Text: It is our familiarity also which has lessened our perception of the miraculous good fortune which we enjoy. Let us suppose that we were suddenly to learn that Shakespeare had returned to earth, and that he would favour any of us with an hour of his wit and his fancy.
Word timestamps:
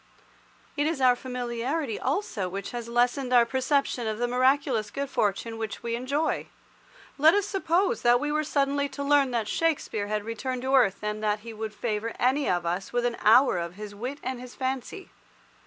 It 0.75 0.87
is 0.87 0.99
our 0.99 1.15
familiarity 1.15 1.99
also 1.99 2.49
which 2.49 2.71
has 2.71 2.87
lessened 2.89 3.31
our 3.31 3.45
perception 3.45 4.07
of 4.07 4.17
the 4.17 4.27
miraculous 4.27 4.89
good 4.89 5.11
fortune 5.11 5.59
which 5.59 5.83
we 5.83 5.93
enjoy. 5.95 6.47
Let 7.19 7.35
us 7.35 7.45
suppose 7.45 8.01
that 8.01 8.19
we 8.19 8.31
were 8.31 8.43
suddenly 8.43 8.89
to 8.89 9.03
learn 9.03 9.29
that 9.29 9.47
Shakespeare 9.47 10.07
had 10.07 10.25
returned 10.25 10.63
to 10.63 10.73
earth, 10.73 11.03
and 11.03 11.21
that 11.23 11.41
he 11.41 11.53
would 11.53 11.75
favour 11.75 12.13
any 12.17 12.49
of 12.49 12.65
us 12.65 12.91
with 12.91 13.05
an 13.05 13.17
hour 13.19 13.59
of 13.59 13.75
his 13.75 13.93
wit 13.93 14.17
and 14.23 14.39
his 14.41 14.55
fancy. 14.55 15.11